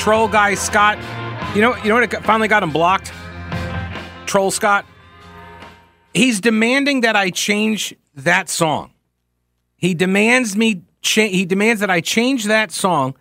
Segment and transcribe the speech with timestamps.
[0.00, 0.96] troll guy Scott.
[1.54, 2.24] You know, you know what?
[2.24, 3.12] Finally got him blocked.
[4.24, 4.86] Troll Scott.
[6.14, 8.92] He's demanding that I change that song.
[9.76, 10.82] He demands me.
[11.02, 13.14] Cha- he demands that I change that song.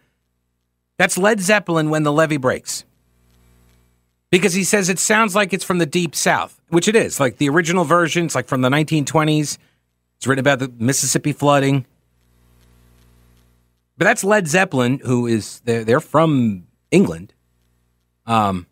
[0.97, 2.85] That's Led Zeppelin when the levee breaks.
[4.31, 7.19] Because he says it sounds like it's from the deep south, which it is.
[7.19, 9.57] Like the original version, it's like from the 1920s.
[10.17, 11.85] It's written about the Mississippi flooding.
[13.97, 17.33] But that's Led Zeppelin, who is they're, they're from England,
[18.25, 18.67] um,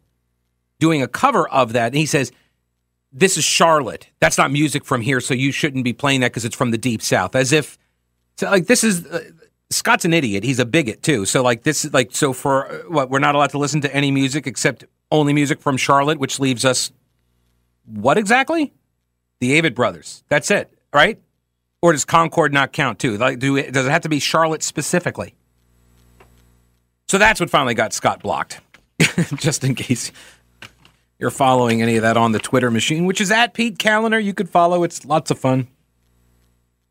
[0.79, 1.87] doing a cover of that.
[1.87, 2.31] And he says,
[3.11, 4.07] "This is Charlotte.
[4.19, 6.77] That's not music from here, so you shouldn't be playing that because it's from the
[6.77, 7.77] deep south." As if,
[8.37, 9.23] so like this is uh,
[9.69, 10.43] Scott's an idiot.
[10.43, 11.25] He's a bigot too.
[11.25, 13.95] So like this is like so for uh, what we're not allowed to listen to
[13.95, 16.91] any music except only music from Charlotte, which leaves us
[17.87, 18.73] what exactly?
[19.39, 20.23] The Avett Brothers.
[20.29, 21.21] That's it, right?
[21.81, 23.17] Or does Concord not count too?
[23.17, 25.35] Like, do it, does it have to be Charlotte specifically?
[27.09, 28.59] So that's what finally got Scott blocked.
[29.35, 30.11] Just in case
[31.19, 34.23] you're following any of that on the Twitter machine, which is at Pete Kaliner.
[34.23, 34.83] You could follow.
[34.83, 35.67] It's lots of fun.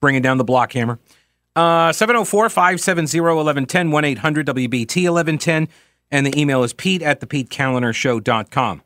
[0.00, 0.98] Bringing down the block hammer.
[1.55, 5.69] Uh, 704 570 1110 1 800 WBT 1110.
[6.11, 8.83] And the email is pete at the Show.com.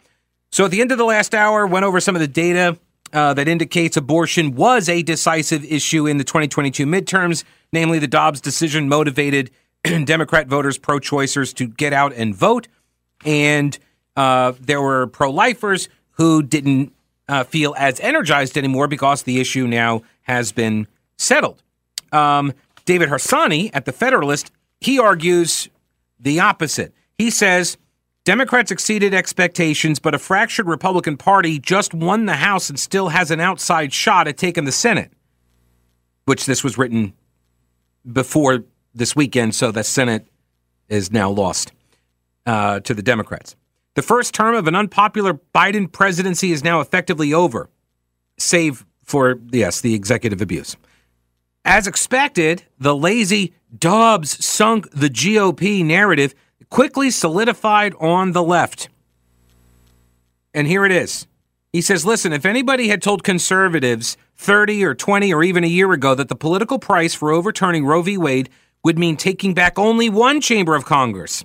[0.53, 2.79] So at the end of the last hour, went over some of the data
[3.13, 8.41] uh, that indicates abortion was a decisive issue in the 2022 midterms, namely the Dobbs
[8.41, 9.51] decision motivated
[10.05, 12.69] Democrat voters, pro choicers to get out and vote.
[13.25, 13.79] And
[14.17, 16.93] uh, there were pro lifers who didn't
[17.29, 21.63] uh, feel as energized anymore because the issue now has been settled.
[22.13, 22.53] Um,
[22.85, 24.51] David Harsanyi at The Federalist,
[24.81, 25.69] he argues
[26.19, 26.93] the opposite.
[27.17, 27.77] He says
[28.25, 33.31] Democrats exceeded expectations, but a fractured Republican Party just won the House and still has
[33.31, 35.11] an outside shot at taking the Senate,
[36.25, 37.13] which this was written
[38.11, 38.65] before
[38.95, 40.27] this weekend, so the Senate
[40.89, 41.73] is now lost
[42.47, 43.57] uh, to the Democrats.
[43.95, 47.69] The first term of an unpopular Biden presidency is now effectively over,
[48.39, 50.77] save for, yes, the executive abuse.
[51.65, 56.35] As expected, the lazy Dobbs sunk the GOP narrative
[56.71, 58.89] quickly solidified on the left.
[60.55, 61.27] And here it is.
[61.73, 65.93] He says, listen, if anybody had told conservatives 30 or 20 or even a year
[65.93, 68.17] ago that the political price for overturning Roe v.
[68.17, 68.49] Wade
[68.85, 71.45] would mean taking back only one chamber of Congress,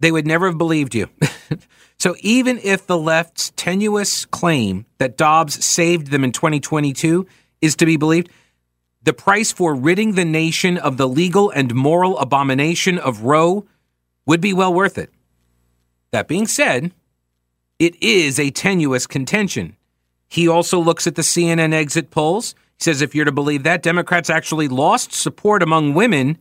[0.00, 1.08] they would never have believed you.
[1.98, 7.26] so even if the left's tenuous claim that Dobbs saved them in 2022
[7.60, 8.30] is to be believed,
[9.02, 13.66] the price for ridding the nation of the legal and moral abomination of Roe
[14.26, 15.10] would be well worth it.
[16.12, 16.92] That being said,
[17.78, 19.76] it is a tenuous contention.
[20.28, 22.54] He also looks at the CNN exit polls.
[22.80, 26.38] He says if you're to believe that, Democrats actually lost support among women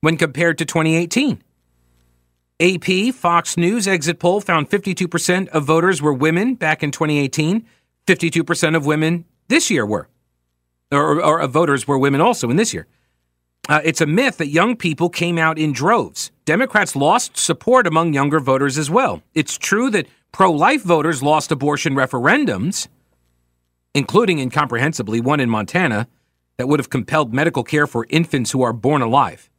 [0.00, 1.42] when compared to 2018.
[2.58, 7.66] AP Fox News exit poll found 52% of voters were women back in 2018.
[8.06, 10.08] 52% of women this year were,
[10.90, 12.86] or, or, or voters were women also in this year.
[13.68, 16.30] Uh, it's a myth that young people came out in droves.
[16.46, 19.22] Democrats lost support among younger voters as well.
[19.34, 22.88] It's true that pro life voters lost abortion referendums,
[23.94, 26.08] including incomprehensibly one in Montana
[26.56, 29.50] that would have compelled medical care for infants who are born alive.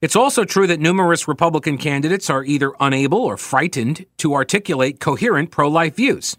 [0.00, 5.50] It's also true that numerous Republican candidates are either unable or frightened to articulate coherent
[5.50, 6.36] pro life views.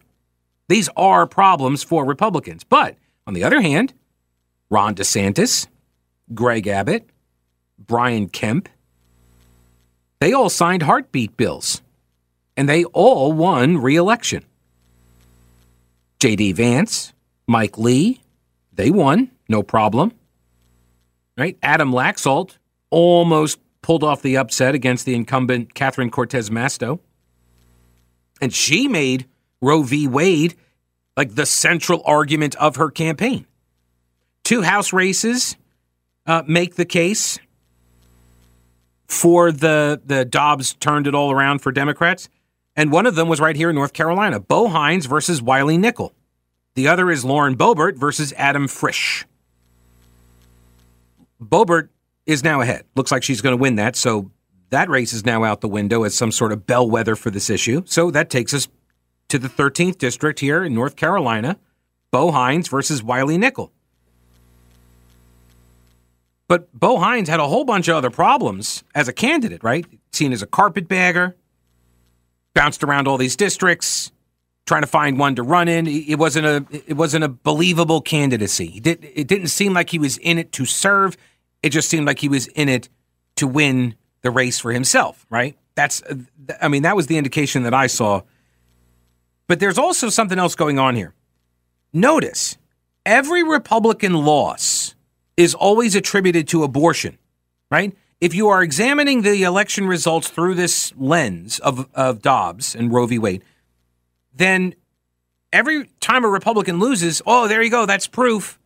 [0.70, 2.64] These are problems for Republicans.
[2.64, 2.96] But
[3.28, 3.94] on the other hand,
[4.70, 5.68] Ron DeSantis,
[6.34, 7.10] Greg Abbott,
[7.78, 8.70] Brian Kemp.
[10.20, 11.82] They all signed heartbeat bills,
[12.56, 14.46] and they all won re election.
[16.20, 16.54] J.D.
[16.54, 17.14] Vance,
[17.48, 18.22] Mike Lee,
[18.74, 20.12] they won, no problem.
[21.38, 21.58] Right?
[21.64, 22.58] Adam Laxalt
[22.90, 27.00] almost pulled off the upset against the incumbent Catherine Cortez Masto.
[28.42, 29.26] And she made
[29.62, 30.08] Roe v.
[30.08, 30.56] Wade
[31.16, 33.46] like the central argument of her campaign.
[34.44, 35.56] Two House races
[36.26, 37.40] uh, make the case
[39.08, 42.30] for the the Dobbs turned it all around for Democrats,
[42.76, 46.14] and one of them was right here in North Carolina: Bo Hines versus Wiley Nickel.
[46.76, 49.26] The other is Lauren Boebert versus Adam Frisch.
[51.42, 51.90] Boebert
[52.26, 52.86] is now ahead.
[52.96, 54.32] Looks like she's going to win that, so
[54.70, 57.82] that race is now out the window as some sort of bellwether for this issue.
[57.86, 58.68] So that takes us
[59.30, 61.58] to the 13th district here in North Carolina:
[62.12, 63.72] Bo Hines versus Wiley Nickel.
[66.48, 69.86] But Bo Hines had a whole bunch of other problems as a candidate, right?
[70.12, 71.36] Seen as a carpetbagger,
[72.54, 74.12] bounced around all these districts,
[74.66, 75.88] trying to find one to run in.
[75.88, 78.82] It wasn't a it wasn't a believable candidacy.
[78.84, 81.18] It didn't seem like he was in it to serve.
[81.62, 82.90] It just seemed like he was in it
[83.38, 85.58] to win the race for himself, right?
[85.76, 86.04] That's,
[86.62, 88.22] I mean, that was the indication that I saw.
[89.48, 91.14] But there's also something else going on here.
[91.94, 92.58] Notice
[93.06, 94.96] every Republican loss
[95.38, 97.18] is always attributed to abortion,
[97.72, 97.96] right?
[98.22, 103.06] If you are examining the election results through this lens of, of Dobbs and Roe
[103.06, 103.18] v.
[103.18, 103.44] Wade,
[104.36, 104.76] then
[105.54, 108.60] every time a Republican loses, oh, there you go, that's proof.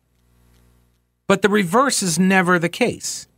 [1.26, 3.28] But the reverse is never the case.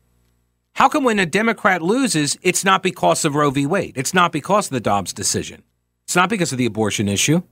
[0.75, 3.67] How come when a Democrat loses, it's not because of Roe v.
[3.67, 3.97] Wade?
[3.97, 5.63] It's not because of the Dobbs decision.
[6.05, 7.43] It's not because of the abortion issue.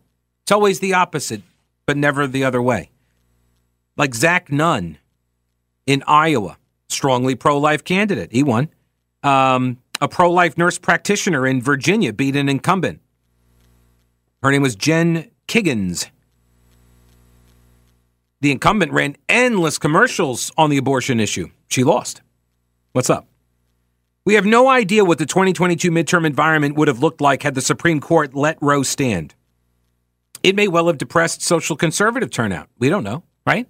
[0.43, 1.43] It's always the opposite,
[1.87, 2.91] but never the other way.
[3.97, 4.99] Like Zach Nunn
[5.87, 6.59] in Iowa,
[6.95, 8.33] strongly pro life candidate.
[8.33, 8.69] He won.
[9.23, 13.01] Um, a pro life nurse practitioner in Virginia beat an incumbent.
[14.43, 16.11] Her name was Jen Kiggans.
[18.41, 21.49] The incumbent ran endless commercials on the abortion issue.
[21.69, 22.21] She lost.
[22.93, 23.27] What's up?
[24.27, 27.61] We have no idea what the 2022 midterm environment would have looked like had the
[27.61, 29.35] Supreme Court let Roe stand.
[30.43, 32.69] It may well have depressed social conservative turnout.
[32.79, 33.67] We don't know, right?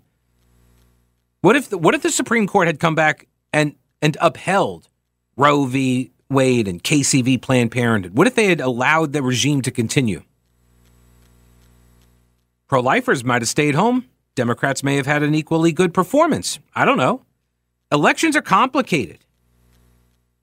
[1.45, 4.89] What if the, what if the Supreme Court had come back and and upheld
[5.37, 6.11] Roe v.
[6.31, 7.37] Wade and Casey v.
[7.37, 8.17] Planned Parenthood?
[8.17, 10.23] What if they had allowed the regime to continue?
[12.67, 14.07] Pro lifers might have stayed home.
[14.35, 16.61] Democrats may have had an equally good performance.
[16.75, 17.27] I don't know
[17.93, 19.19] elections are complicated,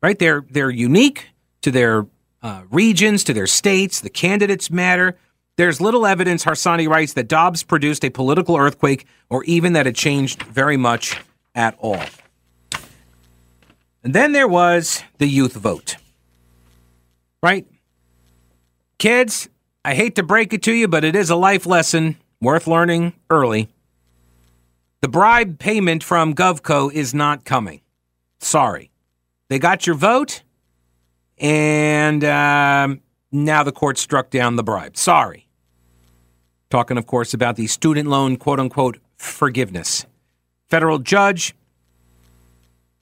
[0.04, 0.20] right?
[0.20, 1.30] They're they're unique
[1.64, 2.06] to their
[2.44, 4.02] uh, regions, to their states.
[4.02, 5.18] The candidates matter.
[5.62, 9.94] There's little evidence, Harsanyi writes, that Dobbs produced a political earthquake or even that it
[9.94, 11.22] changed very much
[11.54, 12.04] at all.
[14.04, 15.98] And then there was the youth vote,
[17.44, 17.68] right?
[18.98, 19.50] Kids,
[19.86, 23.14] I hate to break it to you, but it is a life lesson worth learning
[23.30, 23.70] early.
[25.02, 27.82] The bribe payment from GovCo is not coming.
[28.40, 28.90] Sorry.
[29.50, 30.42] They got your vote,
[31.38, 34.98] and um, now the court struck down the bribe.
[34.98, 35.50] Sorry.
[36.72, 40.06] Talking, of course, about the student loan quote unquote forgiveness.
[40.70, 41.54] Federal judge,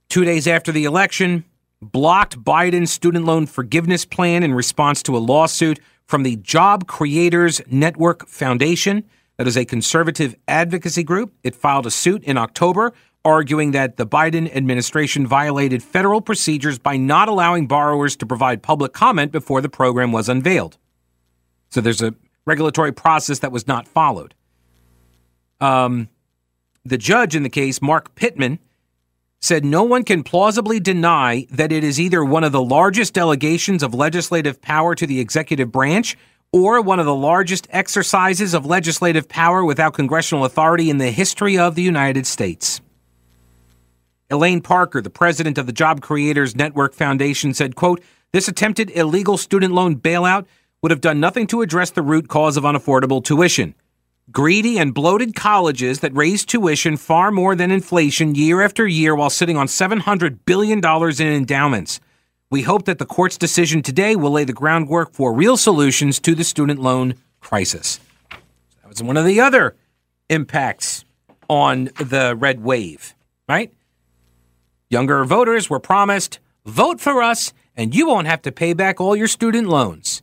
[0.10, 1.46] two days after the election,
[1.80, 7.62] blocked Biden's student loan forgiveness plan in response to a lawsuit from the Job Creators
[7.70, 9.04] Network Foundation
[9.38, 11.32] that is a conservative advocacy group.
[11.44, 12.92] It filed a suit in October
[13.24, 18.94] arguing that the Biden administration violated federal procedures by not allowing borrowers to provide public
[18.94, 20.80] comment before the program was unveiled.
[21.70, 22.16] So there's a
[22.50, 24.34] regulatory process that was not followed.
[25.62, 26.10] Um,
[26.84, 28.60] the judge in the case, Mark Pittman,
[29.40, 33.84] said no one can plausibly deny that it is either one of the largest delegations
[33.84, 36.18] of legislative power to the executive branch
[36.52, 41.58] or one of the largest exercises of legislative power without congressional authority in the history
[41.58, 42.82] of the United States.
[44.32, 48.02] Elaine Parker, the president of the Job Creators Network Foundation, said, quote,
[48.32, 50.46] This attempted illegal student loan bailout
[50.82, 53.76] would have done nothing to address the root cause of unaffordable tuition.
[54.32, 59.30] Greedy and bloated colleges that raise tuition far more than inflation year after year while
[59.30, 62.00] sitting on $700 billion in endowments.
[62.52, 66.36] We hope that the court's decision today will lay the groundwork for real solutions to
[66.36, 68.00] the student loan crisis.
[68.30, 69.76] That was one of the other
[70.30, 71.06] impacts
[71.50, 73.16] on the red wave,
[73.48, 73.74] right?
[74.90, 79.16] Younger voters were promised vote for us and you won't have to pay back all
[79.16, 80.19] your student loans.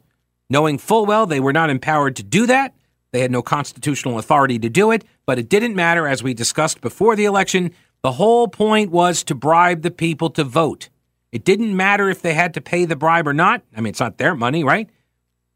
[0.49, 2.75] Knowing full well they were not empowered to do that,
[3.13, 6.81] they had no constitutional authority to do it, but it didn't matter, as we discussed
[6.81, 7.73] before the election.
[8.03, 10.89] The whole point was to bribe the people to vote.
[11.33, 13.63] It didn't matter if they had to pay the bribe or not.
[13.75, 14.89] I mean, it's not their money, right?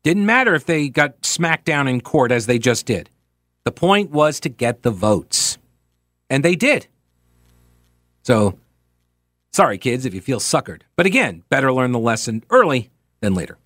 [0.02, 3.10] Didn't matter if they got smacked down in court as they just did.
[3.64, 5.58] The point was to get the votes.
[6.28, 6.86] And they did.
[8.22, 8.58] So,
[9.52, 10.82] sorry, kids, if you feel suckered.
[10.96, 13.58] But again, better learn the lesson early than later.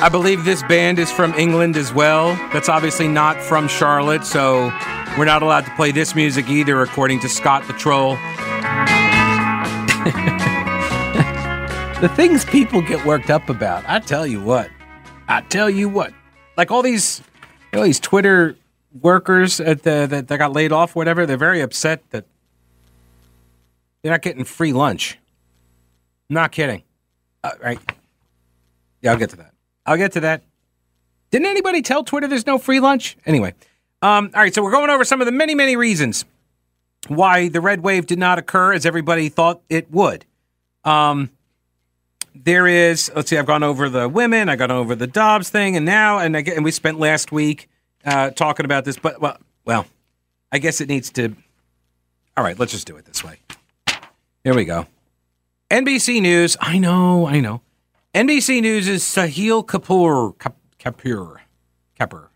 [0.00, 2.28] I believe this band is from England as well.
[2.52, 4.66] That's obviously not from Charlotte, so
[5.18, 8.10] we're not allowed to play this music either, according to Scott the Troll.
[12.00, 14.70] the things people get worked up about, I tell you what.
[15.26, 16.12] I tell you what.
[16.56, 17.20] Like all these,
[17.72, 18.56] you know, these Twitter
[19.00, 22.24] workers at the, that, that got laid off, whatever, they're very upset that
[24.02, 25.18] they're not getting free lunch.
[26.30, 26.84] Not kidding.
[27.42, 27.97] Uh, right.
[29.02, 29.52] Yeah, I'll get to that.
[29.86, 30.42] I'll get to that.
[31.30, 33.16] Didn't anybody tell Twitter there's no free lunch?
[33.26, 33.54] Anyway,
[34.02, 36.24] um, all right, so we're going over some of the many, many reasons
[37.06, 40.24] why the red wave did not occur as everybody thought it would.
[40.84, 41.30] Um,
[42.34, 43.10] there is.
[43.14, 43.36] Let's see.
[43.36, 44.48] I've gone over the women.
[44.48, 47.68] I got over the Dobbs thing, and now, and I, and we spent last week
[48.04, 48.96] uh, talking about this.
[48.96, 49.86] But well, well,
[50.52, 51.34] I guess it needs to.
[52.36, 53.38] All right, let's just do it this way.
[54.44, 54.86] Here we go.
[55.70, 56.56] NBC News.
[56.60, 57.26] I know.
[57.26, 57.60] I know.
[58.14, 60.34] NBC News is Sahil Kapur.
[60.78, 61.36] Kapoor.
[62.00, 62.28] Kapoor.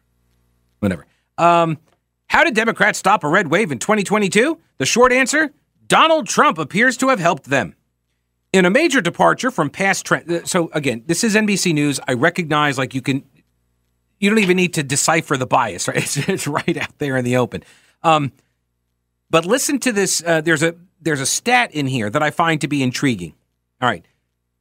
[0.81, 1.07] Whatever.
[1.39, 1.79] Um,
[2.27, 4.59] how did Democrats stop a red wave in 2022?
[4.79, 5.53] The short answer
[5.87, 7.75] Donald Trump appears to have helped them.
[8.53, 10.31] In a major departure from past trend.
[10.31, 11.99] Uh, so, again, this is NBC News.
[12.07, 13.25] I recognize, like, you can,
[14.21, 15.97] you don't even need to decipher the bias, right?
[15.97, 17.65] It's, it's right out there in the open.
[18.03, 18.33] Um,
[19.31, 20.23] but listen to this.
[20.25, 23.35] Uh, there's a there's a stat in here that I find to be intriguing.
[23.81, 24.05] All right.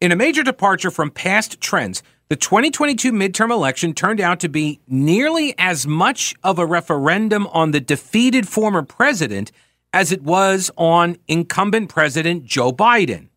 [0.02, 4.80] In a major departure from past trends, the 2022 midterm election turned out to be
[4.88, 9.52] nearly as much of a referendum on the defeated former president
[9.94, 13.28] as it was on incumbent President Joe Biden.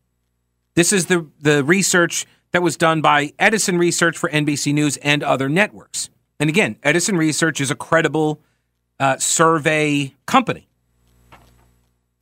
[0.75, 5.23] This is the, the research that was done by Edison Research for NBC News and
[5.23, 6.09] other networks.
[6.41, 8.41] And again, Edison Research is a credible
[8.99, 10.67] uh, survey company.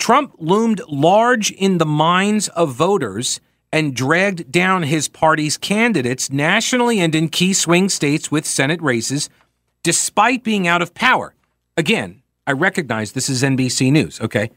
[0.01, 3.41] Trump loomed large in the minds of voters
[3.73, 9.31] and dragged down his party's candidates nationally and in key swing states with Senate races,
[9.83, 11.35] despite being out of power.
[11.77, 14.51] Again, I recognize this is NBC News, okay?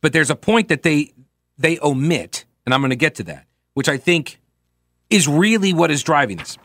[0.00, 1.12] But there's a point that they
[1.58, 4.40] they omit, and I'm going to get to that, which I think
[5.08, 6.58] is really what is driving this.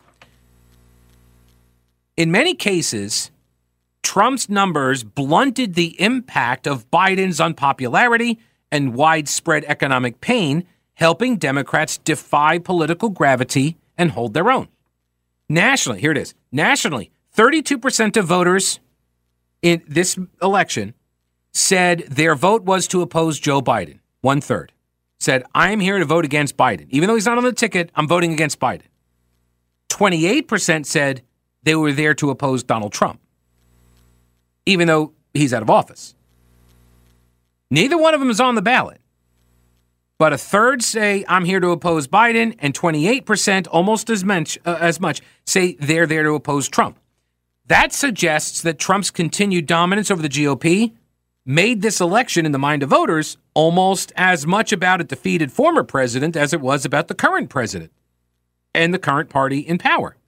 [2.16, 3.30] In many cases,
[4.02, 8.38] Trump's numbers blunted the impact of Biden's unpopularity
[8.72, 14.66] and widespread economic pain, helping Democrats defy political gravity and hold their own.
[15.48, 16.34] Nationally, here it is.
[16.50, 18.80] Nationally, 32% of voters
[19.60, 20.94] in this election
[21.52, 24.00] said their vote was to oppose Joe Biden.
[24.22, 24.72] One third
[25.18, 26.86] said, I'm here to vote against Biden.
[26.90, 28.82] Even though he's not on the ticket, I'm voting against Biden.
[29.90, 31.22] 28% said
[31.62, 33.20] they were there to oppose Donald Trump,
[34.66, 36.14] even though he's out of office.
[37.72, 39.00] Neither one of them is on the ballot.
[40.18, 44.76] But a third say, I'm here to oppose Biden, and 28%, almost as much, uh,
[44.78, 46.98] as much, say they're there to oppose Trump.
[47.68, 50.92] That suggests that Trump's continued dominance over the GOP
[51.46, 55.82] made this election in the mind of voters almost as much about a defeated former
[55.82, 57.90] president as it was about the current president
[58.74, 60.18] and the current party in power.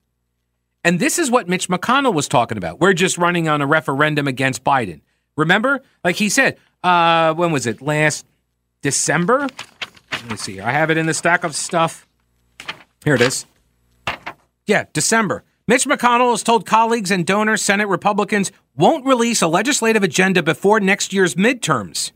[0.83, 2.79] And this is what Mitch McConnell was talking about.
[2.79, 5.01] We're just running on a referendum against Biden.
[5.37, 5.81] Remember?
[6.03, 7.81] Like he said, uh, when was it?
[7.81, 8.25] Last
[8.81, 9.47] December?
[10.11, 10.61] Let me see.
[10.61, 12.07] I have it in the stack of stuff.
[13.03, 13.45] Here it is.
[14.65, 15.43] Yeah, December.
[15.67, 20.79] Mitch McConnell has told colleagues and donors Senate Republicans won't release a legislative agenda before
[20.79, 22.11] next year's midterms.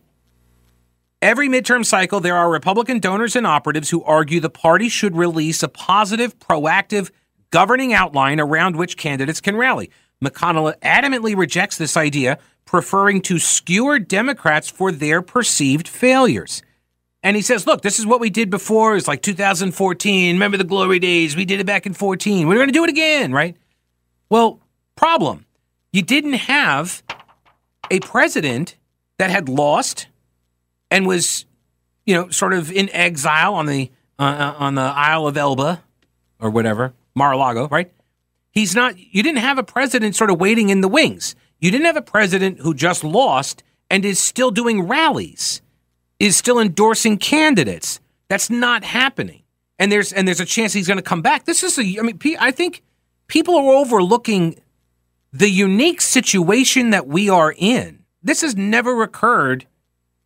[1.22, 5.64] Every midterm cycle, there are Republican donors and operatives who argue the party should release
[5.64, 7.10] a positive, proactive
[7.50, 9.90] governing outline around which candidates can rally.
[10.24, 12.38] McConnell adamantly rejects this idea,
[12.70, 16.62] preferring to skewer Democrats for their perceived failures.
[17.24, 18.96] And he says, look, this is what we did before.
[18.96, 20.36] It's like 2014.
[20.36, 21.36] Remember the glory days?
[21.36, 22.48] We did it back in 14.
[22.48, 23.58] We're going to do it again, right?
[24.30, 24.60] Well,
[24.96, 25.48] problem.
[25.92, 27.02] You didn't have
[27.90, 28.76] a president
[29.18, 30.06] that had lost
[30.92, 31.46] and was,
[32.06, 35.82] you know, sort of in exile on the uh, uh on the Isle of Elba
[36.40, 37.92] or whatever, Mar-a-Lago, right?
[38.52, 38.96] He's not.
[38.96, 41.36] You didn't have a president sort of waiting in the wings.
[41.60, 45.62] You didn't have a president who just lost and is still doing rallies,
[46.20, 48.00] is still endorsing candidates.
[48.30, 49.44] That's not happening.
[49.78, 51.46] And there's and there's a chance he's going to come back.
[51.46, 52.84] This is a I mean I think
[53.28, 54.60] people are overlooking
[55.32, 58.04] the unique situation that we are in.
[58.22, 59.66] This has never occurred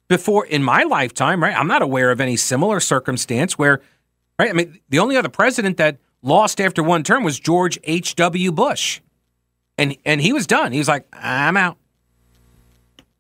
[0.08, 1.56] before in my lifetime, right?
[1.56, 3.82] I'm not aware of any similar circumstance where
[4.40, 4.50] right?
[4.50, 8.52] I mean, the only other president that lost after one term was George H.W.
[8.52, 9.02] Bush
[9.78, 10.72] and and he was done.
[10.72, 11.78] He was like, I'm out.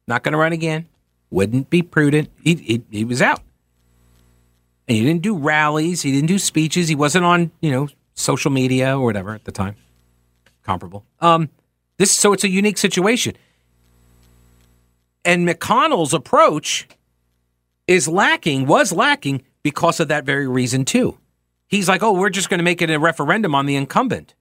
[0.07, 0.87] Not going to run again.
[1.29, 2.29] Wouldn't be prudent.
[2.41, 3.41] He, he he was out.
[4.87, 6.01] And he didn't do rallies.
[6.01, 6.87] He didn't do speeches.
[6.87, 9.75] He wasn't on you know social media or whatever at the time.
[10.63, 11.05] Comparable.
[11.19, 11.49] Um,
[11.97, 13.35] this so it's a unique situation.
[15.25, 16.87] And McConnell's approach
[17.87, 21.17] is lacking, was lacking because of that very reason too.
[21.67, 24.35] He's like, oh, we're just going to make it a referendum on the incumbent.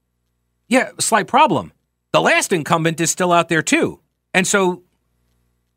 [0.68, 1.72] Yeah, slight problem
[2.12, 4.00] the last incumbent is still out there too.
[4.34, 4.82] And so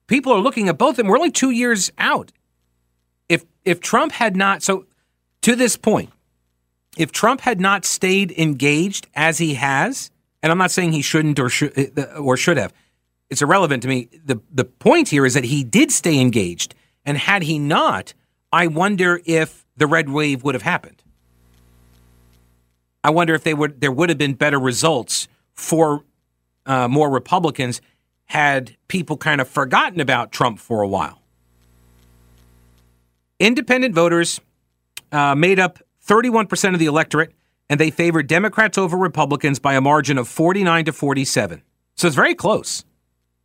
[0.08, 1.08] people are looking at both of them.
[1.08, 2.32] We're only two years out.
[3.27, 4.86] If if Trump had not so
[5.42, 6.12] to this point,
[6.98, 10.12] if Trump had not stayed engaged as he has,
[10.44, 12.74] and I'm not saying he shouldn't or should uh, or should have,
[13.30, 14.10] it's irrelevant to me.
[14.25, 16.75] The the point here is that he did stay engaged.
[17.08, 18.15] And had he not,
[18.51, 21.04] I wonder if the red wave would have happened.
[23.04, 26.04] I wonder if they would there would have been better results for
[26.65, 27.81] uh, more Republicans
[28.25, 31.22] had people kind of forgotten about Trump for a while.
[33.39, 34.39] Independent voters
[35.12, 37.34] uh, made up 31% of the electorate,
[37.69, 41.62] and they favored Democrats over Republicans by a margin of 49 to 47.
[41.95, 42.86] So it's very close.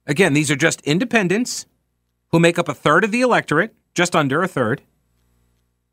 [0.06, 1.66] Again, these are just independents
[2.30, 4.82] who make up a third of the electorate, just under a third.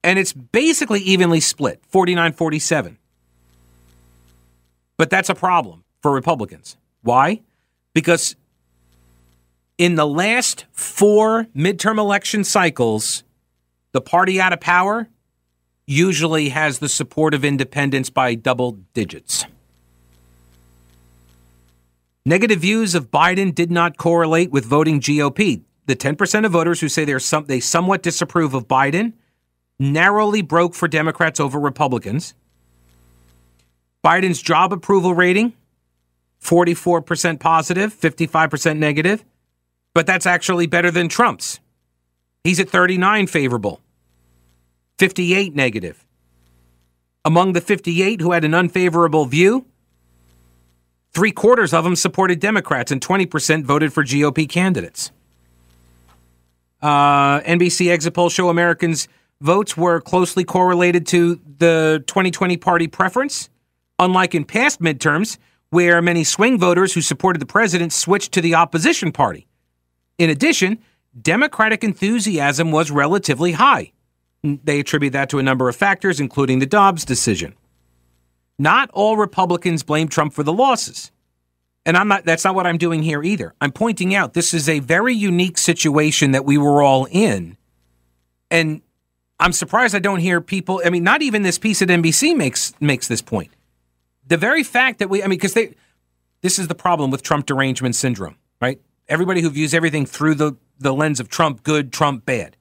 [0.03, 2.97] And it's basically evenly split 49 47.
[4.97, 6.77] But that's a problem for Republicans.
[7.07, 7.39] Why?
[7.93, 8.35] Because
[9.77, 13.23] in the last four midterm election cycles,
[13.93, 15.07] the party out of power
[15.85, 19.45] usually has the support of independents by double digits.
[22.25, 25.61] Negative views of Biden did not correlate with voting GOP.
[25.85, 29.13] The 10% of voters who say some, they somewhat disapprove of Biden
[29.79, 32.33] narrowly broke for Democrats over Republicans.
[34.03, 35.53] Biden's job approval rating
[36.41, 39.25] 44% positive, 55% negative,
[39.93, 41.59] but that's actually better than Trump's.
[42.43, 43.81] He's at 39 favorable,
[44.99, 46.05] 58 negative.
[47.25, 49.65] Among the 58 who had an unfavorable view,
[51.13, 55.11] three quarters of them supported Democrats and 20% voted for GOP candidates.
[56.81, 59.07] Uh, NBC exit polls show Americans'
[59.41, 63.49] votes were closely correlated to the 2020 party preference.
[63.99, 65.37] Unlike in past midterms,
[65.69, 69.47] where many swing voters who supported the president switched to the opposition party.
[70.17, 70.79] In addition,
[71.19, 73.91] Democratic enthusiasm was relatively high.
[74.43, 77.55] They attribute that to a number of factors, including the Dobbs decision.
[78.59, 81.11] Not all Republicans blame Trump for the losses.
[81.85, 83.53] And I'm not that's not what I'm doing here either.
[83.61, 87.55] I'm pointing out this is a very unique situation that we were all in.
[88.51, 88.81] And
[89.39, 92.73] I'm surprised I don't hear people I mean not even this piece at NBC makes
[92.81, 93.51] makes this point
[94.27, 95.75] the very fact that we, I mean, because they,
[96.41, 98.79] this is the problem with Trump derangement syndrome, right?
[99.07, 102.57] Everybody who views everything through the, the lens of Trump good, Trump bad.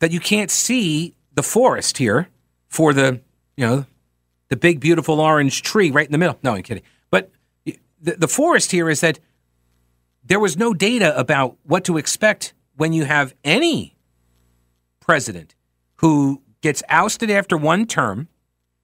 [0.00, 2.28] That you can't see the forest here
[2.68, 3.20] for the,
[3.56, 3.86] you know,
[4.48, 6.38] the big, beautiful orange tree right in the middle.
[6.42, 6.84] No, I'm kidding.
[7.10, 7.30] But
[7.64, 7.76] the,
[8.12, 9.18] the forest here is that
[10.22, 13.96] there was no data about what to expect when you have any
[15.00, 15.54] president
[15.96, 18.28] who gets ousted after one term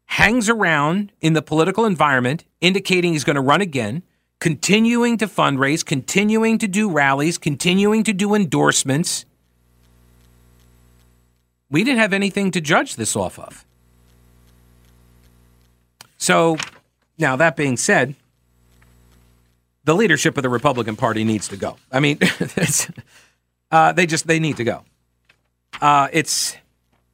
[0.06, 4.02] hangs around in the political environment, indicating he's going to run again,
[4.40, 9.24] continuing to fundraise, continuing to do rallies, continuing to do endorsements.
[11.70, 13.64] We didn't have anything to judge this off of.
[16.18, 16.56] So,
[17.18, 18.14] now that being said,
[19.84, 21.76] the leadership of the Republican Party needs to go.
[21.92, 22.18] I mean,
[23.70, 24.84] uh, they just they need to go.
[25.80, 26.56] Uh, it's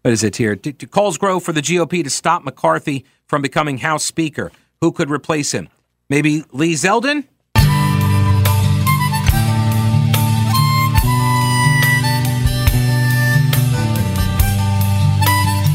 [0.02, 0.54] what is it here?
[0.54, 4.50] Do, calls grow for the GOP to stop McCarthy from becoming House Speaker.
[4.80, 5.68] Who could replace him?
[6.08, 7.24] Maybe Lee Zeldin?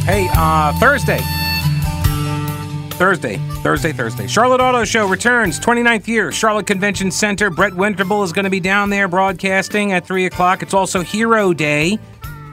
[0.06, 1.20] Hey, uh, Thursday.
[2.96, 4.28] Thursday, Thursday, Thursday.
[4.28, 7.50] Charlotte Auto Show returns, 29th year, Charlotte Convention Center.
[7.50, 10.62] Brett Winterble is going to be down there broadcasting at 3 o'clock.
[10.64, 12.00] It's also Hero Day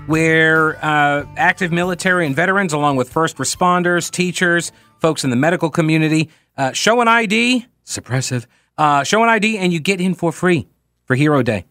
[0.06, 5.70] where uh, active military and veterans, along with first responders, teachers, folks in the medical
[5.70, 8.46] community, uh, show an ID, suppressive,
[8.78, 10.66] uh, show an ID, and you get in for free
[11.04, 11.64] for Hero Day,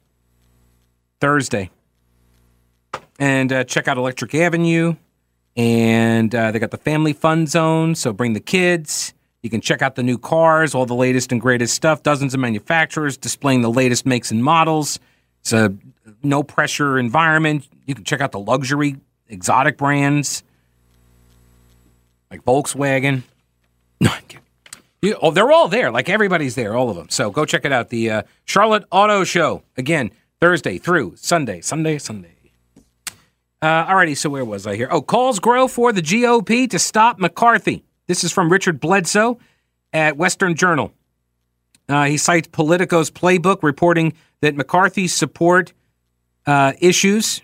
[1.19, 1.69] Thursday.
[3.19, 4.95] And uh, check out Electric Avenue.
[5.57, 9.13] And uh, they got the family fun zone, so bring the kids.
[9.41, 12.03] You can check out the new cars, all the latest and greatest stuff.
[12.03, 14.99] Dozens of manufacturers displaying the latest makes and models.
[15.41, 15.75] It's a
[16.23, 17.67] no pressure environment.
[17.91, 18.95] You can check out the luxury
[19.27, 20.43] exotic brands
[22.29, 23.23] like Volkswagen.
[23.99, 24.13] No,
[25.01, 25.91] you, oh, they're all there.
[25.91, 27.09] Like everybody's there, all of them.
[27.09, 27.89] So go check it out.
[27.89, 32.33] The uh, Charlotte Auto Show again Thursday through Sunday, Sunday, Sunday.
[33.61, 34.87] Uh, alrighty, so where was I here?
[34.89, 37.83] Oh, calls grow for the GOP to stop McCarthy.
[38.07, 39.37] This is from Richard Bledsoe
[39.91, 40.93] at Western Journal.
[41.89, 45.73] Uh, he cites Politico's playbook reporting that McCarthy's support
[46.45, 47.41] uh, issues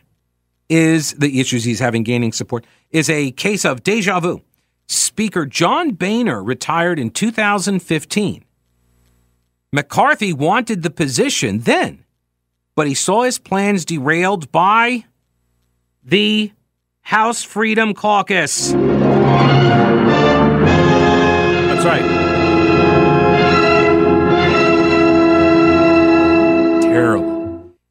[0.70, 4.42] is the issues he's having gaining support is a case of deja vu.
[4.88, 8.44] Speaker John Boehner retired in 2015.
[9.72, 12.06] McCarthy wanted the position then,
[12.76, 15.06] but he saw his plans derailed by
[16.04, 16.52] the
[17.02, 18.74] House Freedom Caucus.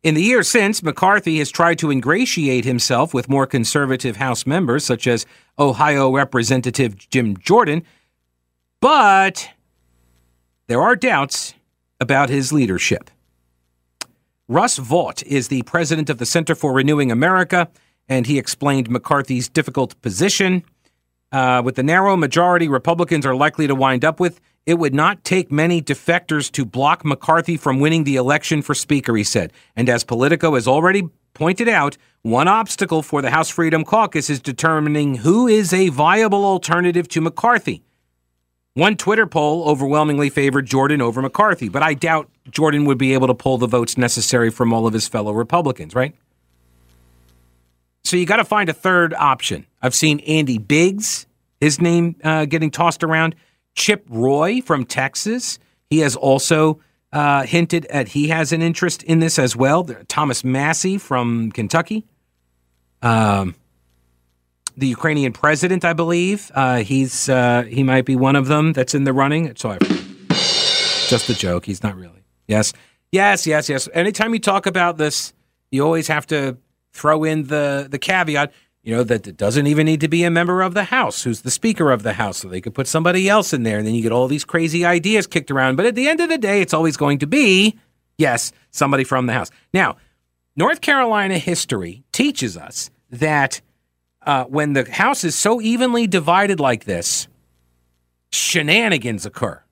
[0.07, 4.85] In the years since, McCarthy has tried to ingratiate himself with more conservative House members,
[4.85, 5.27] such as
[5.59, 7.83] Ohio Representative Jim Jordan,
[8.81, 9.51] but
[10.69, 11.55] there are doubts
[11.99, 13.11] about his leadership.
[14.47, 17.69] Russ Vought is the president of the Center for Renewing America,
[18.09, 20.63] and he explained McCarthy's difficult position.
[21.33, 25.25] Uh, with the narrow majority Republicans are likely to wind up with, it would not
[25.25, 29.53] take many defectors to block McCarthy from winning the election for Speaker, he said.
[29.77, 34.41] And as Politico has already pointed out, one obstacle for the House Freedom Caucus is
[34.41, 37.83] determining who is a viable alternative to McCarthy.
[38.75, 43.27] One Twitter poll overwhelmingly favored Jordan over McCarthy, but I doubt Jordan would be able
[43.29, 46.15] to pull the votes necessary from all of his fellow Republicans, right?
[48.07, 49.67] So you got to find a third option.
[49.83, 51.27] I've seen Andy Biggs,
[51.61, 53.35] his name uh, getting tossed around.
[53.75, 55.59] Chip Roy from Texas,
[55.91, 56.81] he has also
[57.13, 59.83] uh, hinted at he has an interest in this as well.
[60.07, 62.05] Thomas Massie from Kentucky.
[63.03, 63.57] Um,
[64.77, 68.95] the Ukrainian president, I believe, uh, he's uh, he might be one of them that's
[68.95, 69.55] in the running.
[69.57, 69.79] So
[70.31, 71.67] just a joke.
[71.67, 72.23] He's not really.
[72.47, 72.73] Yes,
[73.11, 73.89] yes, yes, yes.
[73.93, 75.33] Anytime you talk about this,
[75.73, 76.57] you always have to
[76.97, 80.31] throw in the the caveat, you know, that it doesn't even need to be a
[80.31, 83.29] member of the House who's the Speaker of the House, so they could put somebody
[83.29, 85.77] else in there, and then you get all these crazy ideas kicked around.
[85.77, 87.77] But at the end of the day, it's always going to be,
[88.17, 89.51] yes, somebody from the House.
[89.75, 89.97] Now,
[90.55, 93.61] North Carolina history teaches us that
[94.23, 97.29] uh, when the House is so evenly divided like this,
[98.33, 99.63] shenanigans occur.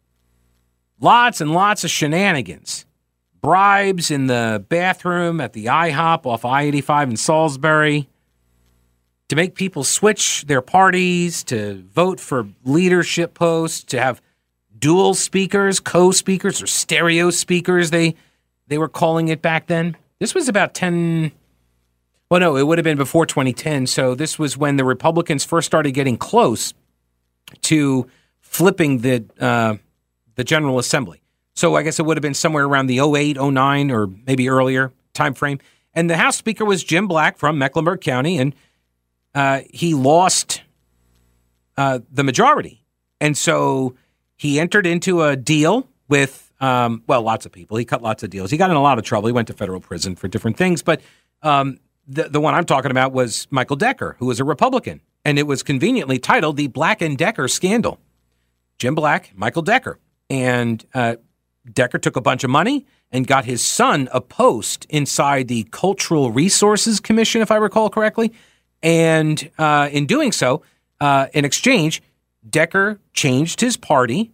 [1.01, 2.85] Lots and lots of shenanigans
[3.44, 8.09] bribes in the bathroom at the IHOP off I 85 in Salisbury
[9.28, 14.22] to make people switch their parties, to vote for leadership posts, to have
[14.78, 18.14] dual speakers, co speakers, or stereo speakers, they,
[18.68, 19.94] they were calling it back then.
[20.20, 21.30] This was about 10.
[22.30, 23.88] Well, no, it would have been before 2010.
[23.88, 26.72] So this was when the Republicans first started getting close
[27.61, 28.07] to
[28.40, 29.76] flipping the uh,
[30.35, 31.20] the General Assembly.
[31.55, 34.93] So I guess it would have been somewhere around the 08, 09, or maybe earlier
[35.12, 35.59] time frame.
[35.95, 38.55] And the House Speaker was Jim Black from Mecklenburg County, and
[39.35, 40.62] uh, he lost
[41.77, 42.85] uh, the majority.
[43.21, 43.95] And so
[44.37, 47.77] he entered into a deal with, um, well, lots of people.
[47.77, 48.51] He cut lots of deals.
[48.51, 49.29] He got in a lot of trouble.
[49.29, 50.83] He went to federal prison for different things.
[50.83, 51.01] But
[51.43, 55.01] um, the, the one I'm talking about was Michael Decker, who was a Republican.
[55.25, 57.99] And it was conveniently titled the Black and Decker Scandal.
[58.79, 59.99] Jim Black, Michael Decker.
[60.29, 61.17] And uh,
[61.72, 66.31] Decker took a bunch of money and got his son a post inside the Cultural
[66.31, 68.33] Resources Commission, if I recall correctly.
[68.83, 70.62] And uh, in doing so,
[71.00, 72.03] uh, in exchange,
[72.48, 74.33] Decker changed his party.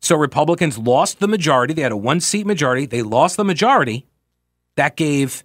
[0.00, 1.74] So Republicans lost the majority.
[1.74, 2.86] They had a one seat majority.
[2.86, 4.06] They lost the majority.
[4.76, 5.44] That gave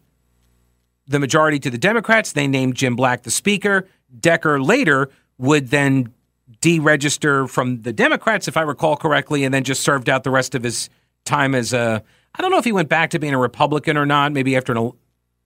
[1.06, 2.34] the majority to the Democrats.
[2.34, 3.88] They named Jim Black the Speaker.
[4.20, 6.14] Decker later would then
[6.62, 10.56] deregister from the Democrats, if I recall correctly, and then just served out the rest
[10.56, 10.90] of his
[11.26, 12.04] time as a.
[12.36, 14.32] I don't know if he went back to being a Republican or not.
[14.32, 14.92] Maybe after an.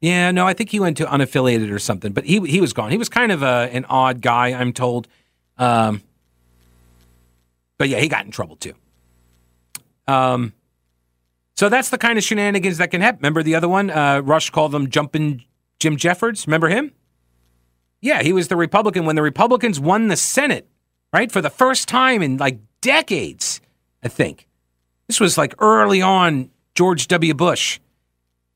[0.02, 2.12] Yeah, no, I think he went to unaffiliated or something.
[2.12, 2.92] But he he was gone.
[2.92, 5.08] He was kind of a, an odd guy, I'm told.
[5.58, 6.02] Um,
[7.78, 8.74] but yeah, he got in trouble too.
[10.08, 10.54] Um,
[11.56, 13.20] so that's the kind of shenanigans that can happen.
[13.20, 13.90] Remember the other one?
[13.90, 15.44] Uh, Rush called them jumping
[15.80, 16.48] Jim Jeffords.
[16.48, 16.92] Remember him?
[18.02, 20.68] Yeah, he was the Republican when the Republicans won the Senate,
[21.14, 21.32] right?
[21.32, 23.62] For the first time in like decades,
[24.04, 24.48] I think.
[25.08, 27.34] This was like early on George W.
[27.34, 27.80] Bush.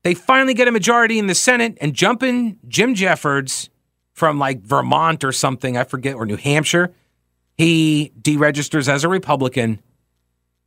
[0.02, 3.70] They finally get a majority in the Senate and jump in Jim Jeffords
[4.12, 6.94] from like Vermont or something, I forget, or New Hampshire.
[7.58, 9.80] He deregisters as a Republican,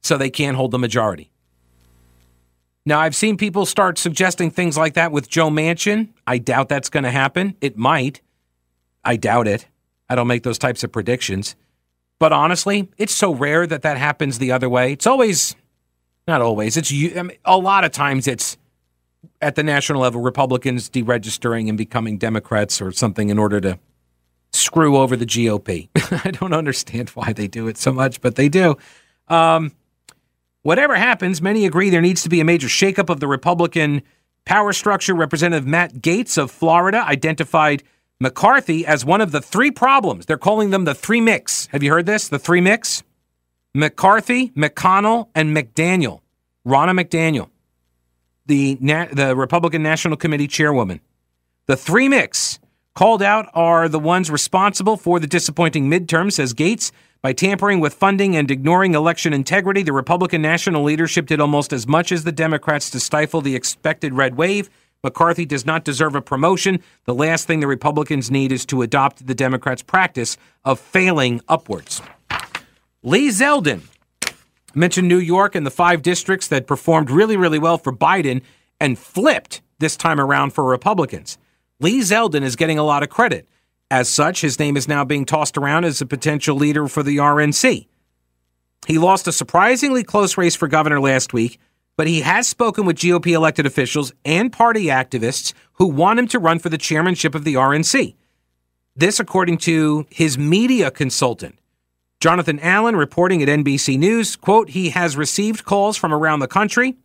[0.02, 1.32] so they can't hold the majority.
[2.86, 6.10] Now, I've seen people start suggesting things like that with Joe Manchin.
[6.25, 7.56] I doubt that's going to happen.
[7.62, 8.21] It might.
[9.04, 9.67] I doubt it.
[10.10, 11.56] I don't make those types of predictions.
[12.19, 14.91] But honestly, it's so rare that that happens the other way.
[14.91, 15.55] It's always
[16.27, 16.77] not always.
[16.77, 18.58] It's I mean, a lot of times it's
[19.41, 23.79] at the national level Republicans deregistering and becoming Democrats or something in order to
[24.51, 25.89] screw over the GOP.
[26.25, 28.77] I don't understand why they do it so much, but they do.
[29.27, 29.71] Um,
[30.62, 34.01] whatever happens, many agree there needs to be a major shakeup of the Republican
[34.45, 35.13] power structure.
[35.13, 37.84] Representative Matt Gaetz of Florida identified
[38.19, 40.25] McCarthy as one of the three problems.
[40.25, 41.67] They're calling them the three mix.
[41.67, 42.27] Have you heard this?
[42.27, 43.03] The three mix?
[43.73, 46.21] McCarthy, McConnell, and McDaniel.
[46.67, 47.49] Ronna McDaniel,
[48.45, 48.75] the,
[49.13, 50.99] the Republican National Committee chairwoman.
[51.67, 52.60] The three mix
[52.93, 56.91] called out are the ones responsible for the disappointing midterm, says Gaetz.
[57.21, 61.88] By tampering with funding and ignoring election integrity, the Republican national leadership did almost as
[61.88, 64.69] much as the Democrats to stifle the expected red wave.
[65.04, 66.82] McCarthy does not deserve a promotion.
[67.06, 72.02] The last thing the Republicans need is to adopt the Democrats' practice of failing upwards.
[73.02, 73.82] Lee Zeldin
[74.76, 78.42] mentioned New York and the five districts that performed really, really well for Biden
[78.80, 81.38] and flipped this time around for Republicans.
[81.80, 83.48] Lee Zeldin is getting a lot of credit.
[83.90, 87.18] As such, his name is now being tossed around as a potential leader for the
[87.18, 87.88] RNC.
[88.88, 91.60] He lost a surprisingly close race for governor last week,
[92.00, 96.40] but he has spoken with GOP elected officials and party activists who want him to
[96.40, 98.16] run for the chairmanship of the RNC.
[98.96, 101.60] This, according to his media consultant.
[102.22, 106.96] Jonathan Allen reporting at NBC News, quote, he has received calls from around the country.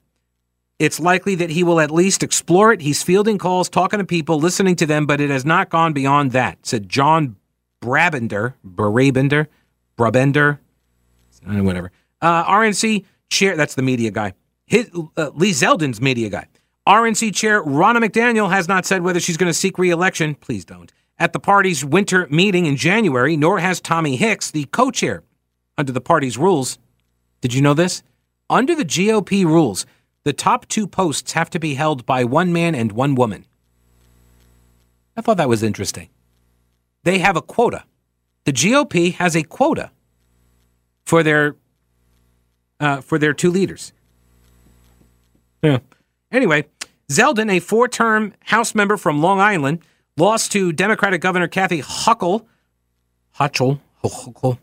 [0.78, 2.80] It's likely that he will at least explore it.
[2.80, 6.30] He's fielding calls, talking to people, listening to them, but it has not gone beyond
[6.30, 7.34] that, said John
[7.82, 9.48] Brabender, Brabender,
[9.96, 10.60] Brabender,
[11.44, 11.90] whatever.
[12.22, 14.34] Uh, RNC chair, that's the media guy.
[14.66, 16.46] His, uh, Lee Zeldin's media guy.
[16.86, 20.34] RNC chair Ronna McDaniel has not said whether she's going to seek reelection.
[20.34, 20.92] Please don't.
[21.18, 25.22] At the party's winter meeting in January, nor has Tommy Hicks, the co chair.
[25.76, 26.78] Under the party's rules,
[27.40, 28.02] did you know this?
[28.48, 29.86] Under the GOP rules,
[30.22, 33.46] the top two posts have to be held by one man and one woman.
[35.16, 36.10] I thought that was interesting.
[37.04, 37.84] They have a quota.
[38.44, 39.90] The GOP has a quota
[41.04, 41.56] for their
[42.78, 43.93] uh, for their two leaders.
[45.64, 45.78] Yeah.
[46.30, 46.66] Anyway,
[47.10, 49.80] Zeldin, a four-term House member from Long Island,
[50.16, 52.44] lost to Democratic Governor Kathy Hochul.
[53.38, 54.58] Hochul, Hochul,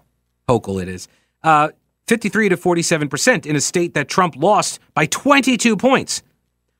[0.47, 1.07] Hochul it is.
[1.43, 1.69] Uh,
[2.07, 6.21] 53 to 47 percent in a state that Trump lost by 22 points.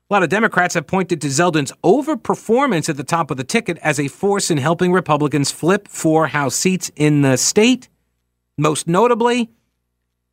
[0.08, 3.78] A lot of Democrats have pointed to Zeldin's overperformance at the top of the ticket
[3.78, 7.88] as a force in helping Republicans flip four House seats in the state.
[8.58, 9.50] Most notably,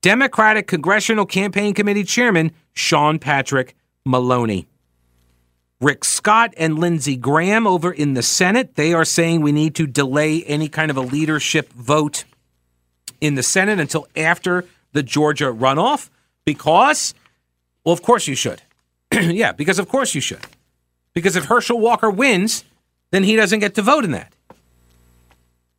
[0.02, 3.76] Democratic Congressional Campaign Committee Chairman Sean Patrick
[4.10, 4.66] Maloney.
[5.80, 9.88] Rick Scott and Lindsey Graham over in the Senate, they are saying we need to
[9.88, 12.26] delay any kind of a leadership vote
[13.22, 16.10] in the Senate until after the Georgia runoff
[16.44, 17.14] because,
[17.86, 18.62] well, of course you should.
[19.14, 20.46] yeah, because of course you should.
[21.14, 22.66] Because if Herschel Walker wins,
[23.12, 24.34] then he doesn't get to vote in that.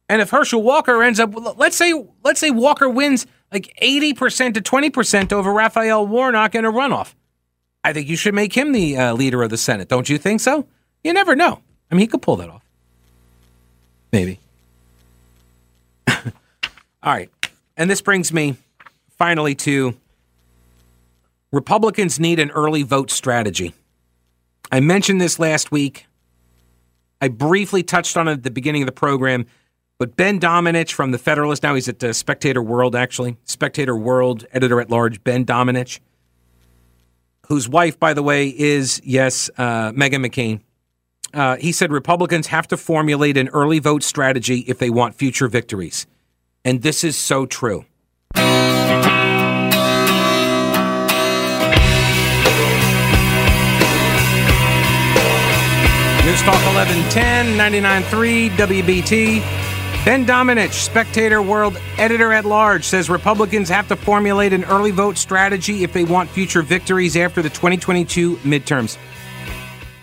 [0.08, 1.92] And if Herschel Walker ends up, let's say,
[2.24, 7.14] let's say Walker wins like 80% to 20% over Raphael Warnock in a runoff.
[7.82, 9.88] I think you should make him the uh, leader of the Senate.
[9.88, 10.66] Don't you think so?
[11.02, 11.60] You never know.
[11.90, 12.62] I mean, he could pull that off.
[14.12, 14.38] Maybe.
[16.08, 16.22] All
[17.04, 17.30] right.
[17.76, 18.56] And this brings me
[19.16, 19.96] finally to
[21.52, 23.74] Republicans need an early vote strategy.
[24.70, 26.06] I mentioned this last week.
[27.20, 29.46] I briefly touched on it at the beginning of the program,
[29.98, 34.46] but Ben Domenech from the Federalist, now he's at uh, Spectator World, actually, Spectator World
[34.52, 36.00] editor at large, Ben Domenech
[37.50, 40.60] whose wife, by the way, is, yes, uh, Meghan McCain.
[41.34, 45.48] Uh, he said Republicans have to formulate an early vote strategy if they want future
[45.48, 46.06] victories.
[46.64, 47.84] And this is so true.
[56.24, 59.59] News Talk 1110, 99.3 WBT.
[60.02, 65.18] Ben Domenech, Spectator World editor at large, says Republicans have to formulate an early vote
[65.18, 68.96] strategy if they want future victories after the 2022 midterms.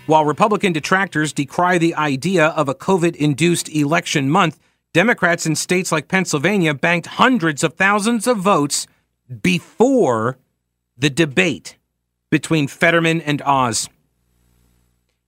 [0.06, 4.60] While Republican detractors decry the idea of a COVID induced election month,
[4.94, 8.86] Democrats in states like Pennsylvania banked hundreds of thousands of votes
[9.42, 10.38] before
[10.96, 11.76] the debate
[12.30, 13.90] between Fetterman and Oz.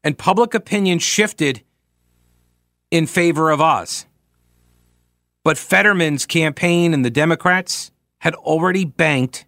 [0.04, 1.64] And public opinion shifted
[2.92, 4.06] in favor of Oz.
[5.44, 9.46] But Fetterman's campaign and the Democrats had already banked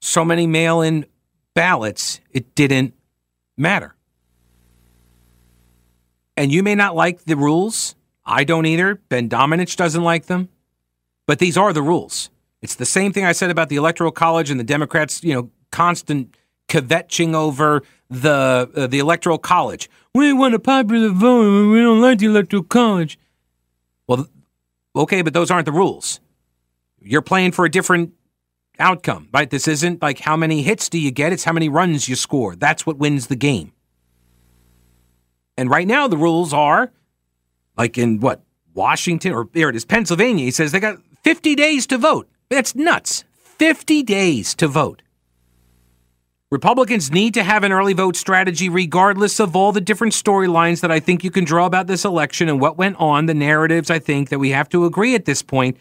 [0.00, 1.06] so many mail in
[1.54, 2.94] ballots, it didn't
[3.56, 3.94] matter.
[6.36, 7.94] And you may not like the rules.
[8.24, 8.96] I don't either.
[9.08, 10.48] Ben Domenech doesn't like them.
[11.26, 12.30] But these are the rules.
[12.60, 15.50] It's the same thing I said about the Electoral College and the Democrats, you know,
[15.70, 16.34] constant
[16.68, 19.88] kvetching over the uh, the Electoral College.
[20.14, 21.70] We want a popular vote.
[21.70, 23.18] We don't like the Electoral College.
[24.06, 24.28] Well,
[24.96, 26.20] Okay, but those aren't the rules.
[27.00, 28.12] You're playing for a different
[28.78, 29.50] outcome, right?
[29.50, 32.56] This isn't like how many hits do you get, it's how many runs you score.
[32.56, 33.72] That's what wins the game.
[35.56, 36.92] And right now, the rules are
[37.76, 38.42] like in what,
[38.74, 40.44] Washington, or there it is, Pennsylvania.
[40.44, 42.28] He says they got 50 days to vote.
[42.48, 43.24] That's nuts.
[43.58, 45.02] 50 days to vote.
[46.54, 50.90] Republicans need to have an early vote strategy, regardless of all the different storylines that
[50.92, 53.98] I think you can draw about this election and what went on, the narratives I
[53.98, 55.76] think that we have to agree at this point.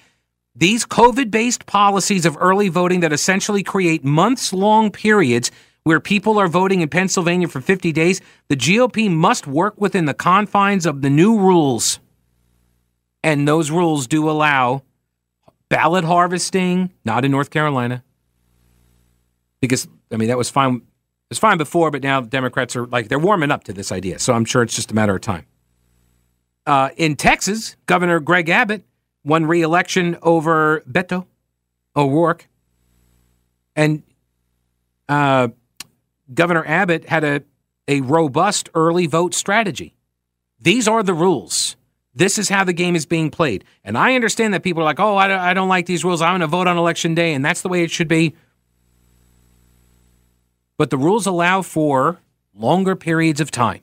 [0.56, 5.52] These COVID based policies of early voting that essentially create months long periods
[5.84, 10.16] where people are voting in Pennsylvania for 50 days, the GOP must work within the
[10.16, 12.00] confines of the new rules.
[13.22, 14.82] And those rules do allow
[15.70, 18.04] ballot harvesting, not in North Carolina.
[19.68, 20.82] Because I mean that was fine it
[21.30, 24.20] was fine before, but now Democrats are like they're warming up to this idea.
[24.20, 25.46] So I'm sure it's just a matter of time.
[26.66, 28.84] Uh, in Texas, Governor Greg Abbott
[29.24, 31.26] won re-election over Beto
[31.96, 32.48] O'Rourke,
[33.74, 34.04] and
[35.08, 35.48] uh,
[36.34, 37.44] Governor Abbott had a
[37.88, 39.96] a robust early vote strategy.
[40.60, 41.78] These are the rules.
[42.14, 43.64] This is how the game is being played.
[43.84, 46.22] And I understand that people are like, oh, I don't, I don't like these rules.
[46.22, 48.36] I'm going to vote on election day, and that's the way it should be.
[50.78, 52.20] But the rules allow for
[52.54, 53.82] longer periods of time.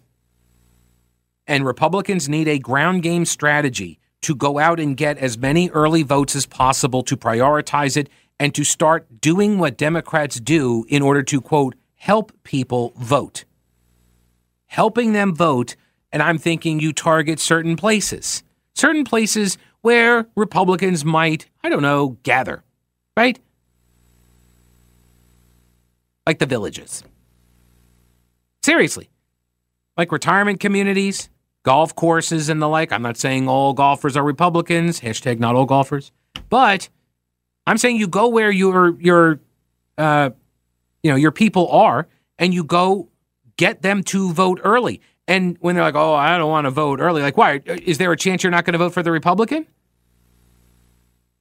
[1.46, 6.02] And Republicans need a ground game strategy to go out and get as many early
[6.02, 11.22] votes as possible to prioritize it and to start doing what Democrats do in order
[11.22, 13.44] to, quote, help people vote.
[14.66, 15.76] Helping them vote
[16.12, 18.42] and I'm thinking you target certain places,
[18.74, 22.64] certain places where Republicans might, I don't know, gather,
[23.16, 23.38] right?
[26.30, 27.02] Like the villages.
[28.62, 29.10] Seriously.
[29.96, 31.28] Like retirement communities,
[31.64, 32.92] golf courses, and the like.
[32.92, 36.12] I'm not saying all golfers are Republicans, hashtag not all golfers,
[36.48, 36.88] but
[37.66, 39.40] I'm saying you go where your, your,
[39.98, 40.30] uh,
[41.02, 42.06] you know, your people are,
[42.38, 43.08] and you go
[43.56, 45.00] get them to vote early.
[45.26, 47.60] And when they're like, "Oh, I don't want to vote early," like, why?
[47.66, 49.66] Is there a chance you're not going to vote for the Republican?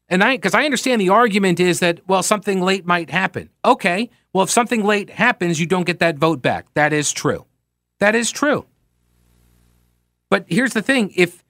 [0.10, 3.50] And I, because I understand the argument is that, well, something late might happen.
[3.64, 6.66] Okay, well, if something late happens, you don't get that vote back.
[6.74, 7.46] That is true.
[8.00, 8.66] That is true.
[10.30, 11.44] But here's the thing if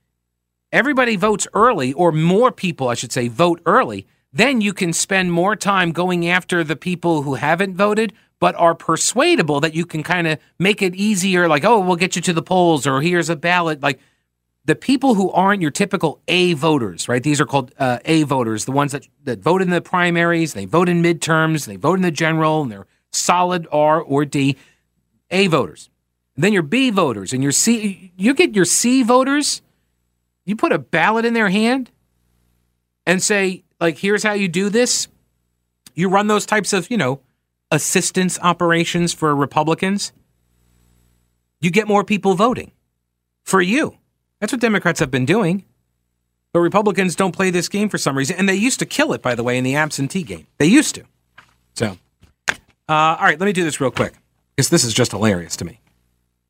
[0.71, 5.31] everybody votes early, or more people, I should say, vote early, then you can spend
[5.31, 10.01] more time going after the people who haven't voted but are persuadable that you can
[10.01, 13.29] kind of make it easier, like, oh, we'll get you to the polls, or here's
[13.29, 13.81] a ballot.
[13.81, 13.99] Like
[14.65, 17.23] the people who aren't your typical A voters, right?
[17.23, 20.65] These are called uh, A voters, the ones that, that vote in the primaries, they
[20.65, 24.57] vote in midterms, they vote in the general, and they're solid R or D.
[25.31, 25.89] A voters.
[26.35, 29.61] And then your B voters and your C, you get your C voters,
[30.45, 31.91] you put a ballot in their hand
[33.05, 35.07] and say, like, here's how you do this.
[35.93, 37.21] You run those types of, you know,
[37.71, 40.11] assistance operations for Republicans,
[41.61, 42.71] you get more people voting
[43.43, 43.98] for you.
[44.39, 45.65] That's what Democrats have been doing.
[46.53, 48.37] But Republicans don't play this game for some reason.
[48.37, 50.47] And they used to kill it, by the way, in the absentee game.
[50.57, 51.03] They used to.
[51.75, 51.97] So,
[52.49, 52.55] uh,
[52.87, 54.13] all right, let me do this real quick
[54.55, 55.79] because this is just hilarious to me.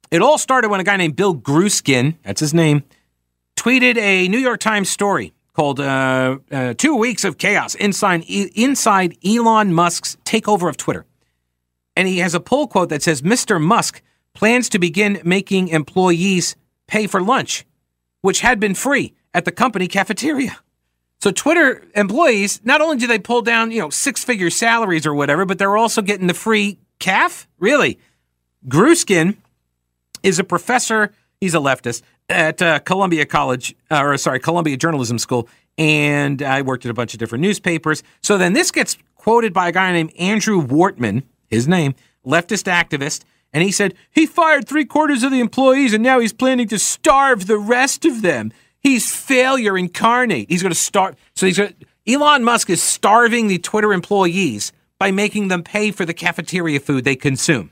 [0.09, 2.83] It all started when a guy named Bill Grueskin, that's his name,
[3.57, 9.17] tweeted a New York Times story called uh, uh, Two Weeks of Chaos Inside, Inside
[9.23, 11.05] Elon Musk's Takeover of Twitter
[11.99, 13.61] and he has a pull quote that says Mr.
[13.61, 14.01] Musk
[14.33, 16.55] plans to begin making employees
[16.87, 17.65] pay for lunch,
[18.21, 20.57] which had been free at the company cafeteria.
[21.21, 25.45] So Twitter employees, not only do they pull down, you know, six-figure salaries or whatever,
[25.45, 27.47] but they're also getting the free calf?
[27.59, 27.99] Really?
[28.67, 29.35] Grueskin
[30.23, 35.17] is a professor, he's a leftist at uh, Columbia College, uh, or sorry, Columbia Journalism
[35.19, 38.03] School, and I worked at a bunch of different newspapers.
[38.21, 43.23] So then this gets quoted by a guy named Andrew Wortman, his name, leftist activist,
[43.53, 46.79] and he said he fired three quarters of the employees and now he's planning to
[46.79, 48.51] starve the rest of them.
[48.79, 50.49] He's failure incarnate.
[50.49, 51.17] He's going to start.
[51.35, 51.73] So he's going
[52.07, 57.03] Elon Musk is starving the Twitter employees by making them pay for the cafeteria food
[57.03, 57.69] they consume.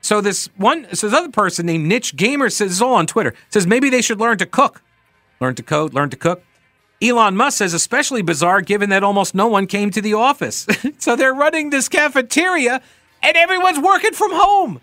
[0.00, 3.34] So this one, so this other person named Niche Gamer says this all on Twitter
[3.50, 4.82] says maybe they should learn to cook,
[5.40, 6.44] learn to code, learn to cook.
[7.02, 10.66] Elon Musk says especially bizarre given that almost no one came to the office.
[10.98, 12.80] so they're running this cafeteria
[13.22, 14.80] and everyone's working from home.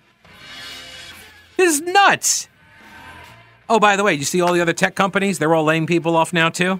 [1.57, 2.49] This is nuts.
[3.69, 5.39] Oh, by the way, you see all the other tech companies?
[5.39, 6.79] They're all laying people off now, too?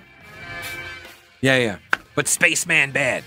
[1.41, 1.77] Yeah, yeah.
[2.13, 3.23] But Spaceman bad.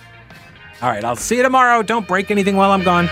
[0.80, 1.82] All right, I'll see you tomorrow.
[1.82, 3.08] Don't break anything while I'm gone.